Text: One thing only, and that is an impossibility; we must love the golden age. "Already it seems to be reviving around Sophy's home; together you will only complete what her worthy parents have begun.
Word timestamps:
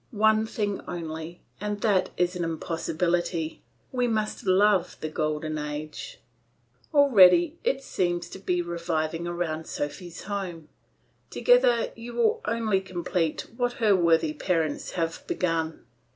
One 0.09 0.47
thing 0.47 0.81
only, 0.87 1.41
and 1.59 1.81
that 1.81 2.09
is 2.17 2.35
an 2.35 2.43
impossibility; 2.43 3.61
we 3.91 4.07
must 4.07 4.47
love 4.47 4.97
the 4.99 5.09
golden 5.09 5.59
age. 5.59 6.17
"Already 6.91 7.59
it 7.63 7.83
seems 7.83 8.27
to 8.29 8.39
be 8.39 8.63
reviving 8.63 9.27
around 9.27 9.67
Sophy's 9.67 10.23
home; 10.23 10.69
together 11.29 11.91
you 11.95 12.15
will 12.15 12.41
only 12.45 12.81
complete 12.81 13.41
what 13.55 13.73
her 13.73 13.95
worthy 13.95 14.33
parents 14.33 14.93
have 14.93 15.21
begun. 15.27 15.85